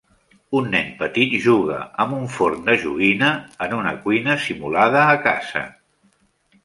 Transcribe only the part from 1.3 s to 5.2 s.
juga amb un forn de joguina en una cuina simulada